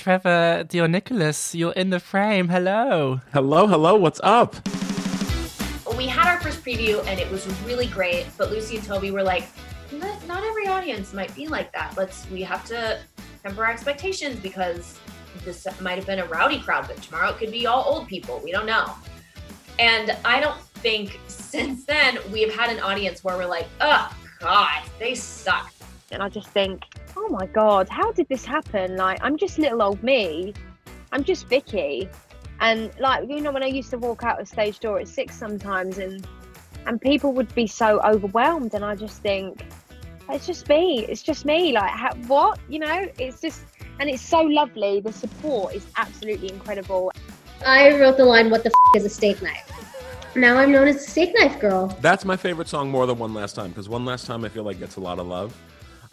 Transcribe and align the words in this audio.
Trevor 0.00 0.64
Dion 0.66 0.92
Nicholas, 0.92 1.54
you're 1.54 1.72
in 1.72 1.90
the 1.90 2.00
frame. 2.00 2.48
Hello. 2.48 3.20
Hello, 3.34 3.66
hello. 3.66 3.96
What's 3.96 4.18
up? 4.22 4.56
We 5.94 6.06
had 6.06 6.26
our 6.26 6.40
first 6.40 6.64
preview 6.64 7.06
and 7.06 7.20
it 7.20 7.30
was 7.30 7.46
really 7.64 7.86
great, 7.86 8.26
but 8.38 8.50
Lucy 8.50 8.78
and 8.78 8.86
Toby 8.86 9.10
were 9.10 9.22
like, 9.22 9.46
not, 9.92 10.26
not 10.26 10.42
every 10.42 10.66
audience 10.66 11.12
might 11.12 11.34
be 11.34 11.48
like 11.48 11.70
that. 11.74 11.98
Let's 11.98 12.26
we 12.30 12.40
have 12.40 12.64
to 12.68 12.98
temper 13.42 13.62
our 13.62 13.70
expectations 13.70 14.40
because 14.40 14.98
this 15.44 15.66
might 15.82 15.98
have 15.98 16.06
been 16.06 16.20
a 16.20 16.24
rowdy 16.24 16.60
crowd, 16.60 16.86
but 16.88 16.96
tomorrow 17.02 17.32
it 17.32 17.36
could 17.36 17.50
be 17.52 17.66
all 17.66 17.84
old 17.86 18.08
people. 18.08 18.40
We 18.42 18.52
don't 18.52 18.64
know. 18.64 18.94
And 19.78 20.16
I 20.24 20.40
don't 20.40 20.58
think 20.76 21.20
since 21.26 21.84
then 21.84 22.16
we've 22.32 22.54
had 22.54 22.70
an 22.70 22.80
audience 22.80 23.22
where 23.22 23.36
we're 23.36 23.44
like, 23.44 23.68
oh 23.82 24.10
God, 24.38 24.82
they 24.98 25.14
suck. 25.14 25.74
And 26.10 26.22
I 26.22 26.30
just 26.30 26.48
think, 26.48 26.84
my 27.30 27.46
God, 27.46 27.88
how 27.88 28.12
did 28.12 28.28
this 28.28 28.44
happen? 28.44 28.96
Like, 28.96 29.18
I'm 29.22 29.36
just 29.36 29.58
little 29.58 29.82
old 29.82 30.02
me. 30.02 30.54
I'm 31.12 31.24
just 31.24 31.46
Vicky. 31.46 32.08
And 32.60 32.90
like, 32.98 33.28
you 33.28 33.40
know, 33.40 33.52
when 33.52 33.62
I 33.62 33.66
used 33.66 33.90
to 33.90 33.98
walk 33.98 34.22
out 34.22 34.40
of 34.40 34.48
stage 34.48 34.80
door 34.80 34.98
at 34.98 35.08
six 35.08 35.36
sometimes 35.36 35.98
and 35.98 36.26
and 36.86 37.00
people 37.00 37.32
would 37.32 37.54
be 37.54 37.66
so 37.66 38.00
overwhelmed 38.00 38.74
and 38.74 38.84
I 38.84 38.94
just 38.94 39.22
think, 39.22 39.62
it's 40.30 40.46
just 40.46 40.68
me. 40.68 41.04
It's 41.06 41.22
just 41.22 41.44
me. 41.44 41.72
Like, 41.72 41.90
how, 41.90 42.14
what? 42.26 42.58
You 42.68 42.78
know, 42.78 43.06
it's 43.18 43.40
just, 43.40 43.62
and 43.98 44.08
it's 44.08 44.22
so 44.22 44.40
lovely. 44.40 45.00
The 45.00 45.12
support 45.12 45.74
is 45.74 45.86
absolutely 45.96 46.50
incredible. 46.50 47.12
I 47.66 47.98
wrote 48.00 48.16
the 48.16 48.24
line, 48.24 48.48
What 48.50 48.62
the 48.64 48.70
f 48.70 48.96
is 48.96 49.04
a 49.04 49.10
steak 49.10 49.42
knife? 49.42 49.66
Now 50.36 50.56
I'm 50.56 50.70
known 50.70 50.88
as 50.88 51.04
the 51.04 51.10
steak 51.10 51.34
knife 51.34 51.58
girl. 51.60 51.88
That's 52.00 52.24
my 52.24 52.36
favorite 52.36 52.68
song 52.68 52.90
more 52.90 53.06
than 53.06 53.18
One 53.18 53.34
Last 53.34 53.54
Time 53.54 53.70
because 53.70 53.88
One 53.88 54.04
Last 54.04 54.26
Time 54.26 54.44
I 54.44 54.48
feel 54.48 54.62
like 54.62 54.78
gets 54.78 54.96
a 54.96 55.00
lot 55.00 55.18
of 55.18 55.26
love 55.26 55.54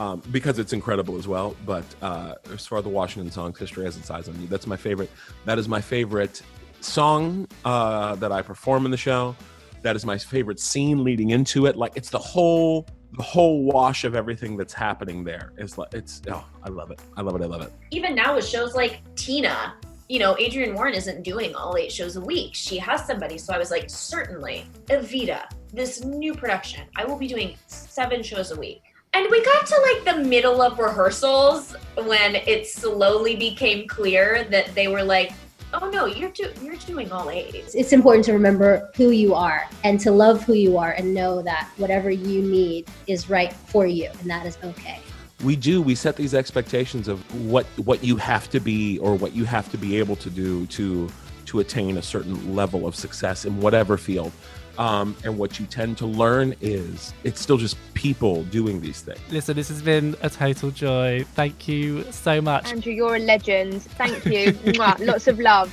um, 0.00 0.22
because 0.32 0.58
it's 0.58 0.72
incredible 0.72 1.18
as 1.18 1.28
well. 1.28 1.54
But 1.66 1.84
uh, 2.00 2.34
as 2.52 2.66
far 2.66 2.78
as 2.78 2.84
the 2.84 2.90
Washington 2.90 3.30
songs, 3.30 3.58
History 3.58 3.84
Has 3.84 3.98
Its 3.98 4.10
Eyes 4.10 4.28
on 4.28 4.40
You, 4.40 4.48
that's 4.48 4.66
my 4.66 4.76
favorite. 4.76 5.10
That 5.44 5.58
is 5.58 5.68
my 5.68 5.80
favorite 5.80 6.40
song 6.80 7.46
uh, 7.66 8.14
that 8.16 8.32
I 8.32 8.40
perform 8.40 8.86
in 8.86 8.90
the 8.90 8.96
show. 8.96 9.36
That 9.82 9.96
is 9.96 10.06
my 10.06 10.16
favorite 10.16 10.58
scene 10.58 11.04
leading 11.04 11.30
into 11.30 11.66
it. 11.66 11.76
Like 11.76 11.92
it's 11.96 12.08
the 12.08 12.18
whole 12.18 12.86
the 13.12 13.22
whole 13.22 13.64
wash 13.64 14.04
of 14.04 14.14
everything 14.14 14.56
that's 14.56 14.72
happening 14.72 15.24
there 15.24 15.52
is 15.58 15.76
like 15.76 15.92
it's 15.92 16.22
oh 16.30 16.44
i 16.62 16.68
love 16.68 16.92
it 16.92 17.00
i 17.16 17.20
love 17.20 17.34
it 17.34 17.42
i 17.42 17.44
love 17.44 17.60
it 17.60 17.72
Even 17.90 18.14
now 18.14 18.36
with 18.36 18.46
shows 18.46 18.76
like 18.76 19.00
Tina, 19.16 19.74
you 20.08 20.20
know, 20.20 20.36
Adrienne 20.38 20.74
Warren 20.74 20.94
isn't 20.94 21.24
doing 21.24 21.52
all 21.56 21.76
eight 21.76 21.90
shows 21.90 22.14
a 22.14 22.20
week. 22.20 22.54
She 22.54 22.78
has 22.78 23.04
somebody. 23.04 23.36
So 23.36 23.52
I 23.52 23.58
was 23.58 23.72
like, 23.72 23.90
certainly, 23.90 24.64
Evita, 24.86 25.42
this 25.72 26.04
new 26.04 26.34
production, 26.34 26.82
I 26.96 27.04
will 27.04 27.18
be 27.18 27.26
doing 27.26 27.56
seven 27.66 28.22
shows 28.22 28.52
a 28.52 28.56
week. 28.56 28.82
And 29.12 29.26
we 29.30 29.44
got 29.44 29.66
to 29.66 29.92
like 29.92 30.16
the 30.16 30.24
middle 30.24 30.62
of 30.62 30.78
rehearsals 30.78 31.74
when 31.96 32.36
it 32.36 32.68
slowly 32.68 33.34
became 33.36 33.88
clear 33.88 34.44
that 34.44 34.74
they 34.74 34.86
were 34.88 35.02
like, 35.02 35.32
oh 35.72 35.90
no, 35.90 36.06
you're 36.06 36.30
do- 36.30 36.52
you're 36.62 36.76
doing 36.76 37.10
all 37.10 37.28
A's. 37.30 37.74
It's 37.74 37.92
important 37.92 38.24
to 38.26 38.32
remember 38.32 38.90
who 38.96 39.10
you 39.10 39.34
are 39.34 39.68
and 39.84 39.98
to 40.00 40.10
love 40.10 40.44
who 40.44 40.54
you 40.54 40.78
are 40.78 40.92
and 40.92 41.12
know 41.12 41.42
that 41.42 41.70
whatever 41.76 42.10
you 42.10 42.42
need 42.42 42.88
is 43.06 43.28
right 43.28 43.52
for 43.52 43.86
you 43.86 44.08
and 44.20 44.30
that 44.30 44.46
is 44.46 44.58
okay. 44.64 45.00
we 45.42 45.56
do 45.56 45.80
we 45.80 45.94
set 45.94 46.16
these 46.16 46.34
expectations 46.34 47.08
of 47.08 47.18
what 47.46 47.66
what 47.78 48.04
you 48.04 48.16
have 48.16 48.50
to 48.50 48.60
be 48.60 48.98
or 48.98 49.14
what 49.14 49.32
you 49.32 49.44
have 49.44 49.70
to 49.70 49.78
be 49.78 49.98
able 49.98 50.16
to 50.16 50.30
do 50.30 50.66
to 50.66 51.08
to 51.50 51.60
attain 51.60 51.96
a 51.96 52.02
certain 52.02 52.54
level 52.54 52.86
of 52.86 52.94
success 52.94 53.44
in 53.44 53.60
whatever 53.60 53.96
field 53.96 54.32
um, 54.78 55.14
and 55.24 55.36
what 55.36 55.60
you 55.60 55.66
tend 55.66 55.98
to 55.98 56.06
learn 56.06 56.54
is 56.60 57.12
it's 57.24 57.40
still 57.40 57.58
just 57.58 57.76
people 57.94 58.44
doing 58.44 58.80
these 58.80 59.02
things 59.02 59.20
Listen, 59.30 59.56
this 59.56 59.68
has 59.68 59.82
been 59.82 60.16
a 60.22 60.30
total 60.30 60.70
joy. 60.70 61.24
Thank 61.34 61.68
you 61.68 62.04
so 62.10 62.40
much. 62.40 62.72
Andrew, 62.72 62.92
you're 62.92 63.16
a 63.16 63.18
legend. 63.18 63.82
Thank 63.82 64.24
you. 64.26 64.52
Mwah. 64.74 65.06
Lots 65.06 65.28
of 65.28 65.38
love. 65.38 65.72